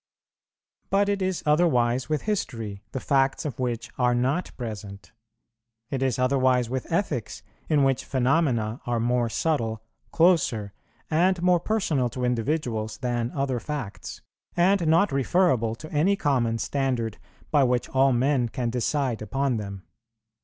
But 0.89 1.09
it 1.09 1.21
is 1.21 1.43
otherwise 1.45 2.09
with 2.09 2.23
history, 2.23 2.81
the 2.91 2.99
facts 2.99 3.45
of 3.45 3.59
which 3.59 3.91
are 3.99 4.15
not 4.15 4.49
present; 4.57 5.11
it 5.91 6.01
is 6.01 6.17
otherwise 6.17 6.71
with 6.71 6.91
ethics, 6.91 7.43
in 7.69 7.83
which 7.83 8.03
phenomena 8.03 8.81
are 8.87 8.99
more 8.99 9.29
subtle, 9.29 9.83
closer, 10.11 10.73
and 11.11 11.39
more 11.43 11.59
personal 11.59 12.09
to 12.09 12.25
individuals 12.25 12.97
than 12.97 13.29
other 13.35 13.59
facts, 13.59 14.23
and 14.57 14.87
not 14.87 15.11
referable 15.11 15.75
to 15.75 15.91
any 15.91 16.15
common 16.15 16.57
standard 16.57 17.19
by 17.51 17.63
which 17.63 17.87
all 17.89 18.11
men 18.11 18.49
can 18.49 18.71
decide 18.71 19.21
upon 19.21 19.57
them. 19.57 19.83